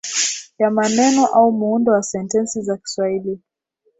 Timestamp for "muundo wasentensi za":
1.51-2.77